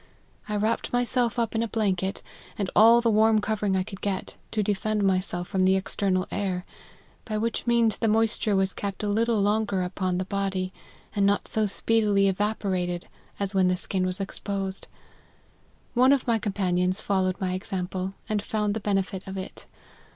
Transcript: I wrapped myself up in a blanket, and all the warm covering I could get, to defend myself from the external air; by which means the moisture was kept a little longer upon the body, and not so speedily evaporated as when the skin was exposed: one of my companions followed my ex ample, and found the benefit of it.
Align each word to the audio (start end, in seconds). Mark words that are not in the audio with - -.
I 0.49 0.55
wrapped 0.55 0.91
myself 0.91 1.37
up 1.37 1.53
in 1.53 1.61
a 1.61 1.67
blanket, 1.67 2.23
and 2.57 2.71
all 2.75 3.01
the 3.01 3.11
warm 3.11 3.39
covering 3.39 3.77
I 3.77 3.83
could 3.83 4.01
get, 4.01 4.35
to 4.49 4.63
defend 4.63 5.03
myself 5.03 5.47
from 5.47 5.63
the 5.63 5.75
external 5.75 6.27
air; 6.31 6.65
by 7.23 7.37
which 7.37 7.67
means 7.67 7.99
the 7.99 8.07
moisture 8.07 8.55
was 8.55 8.73
kept 8.73 9.03
a 9.03 9.07
little 9.07 9.39
longer 9.43 9.83
upon 9.83 10.17
the 10.17 10.25
body, 10.25 10.73
and 11.15 11.23
not 11.23 11.47
so 11.47 11.67
speedily 11.67 12.27
evaporated 12.27 13.07
as 13.39 13.53
when 13.53 13.67
the 13.67 13.77
skin 13.77 14.03
was 14.07 14.19
exposed: 14.19 14.87
one 15.93 16.11
of 16.11 16.25
my 16.25 16.39
companions 16.39 16.99
followed 16.99 17.39
my 17.39 17.53
ex 17.53 17.71
ample, 17.71 18.15
and 18.27 18.41
found 18.41 18.73
the 18.73 18.79
benefit 18.79 19.21
of 19.27 19.37
it. 19.37 19.67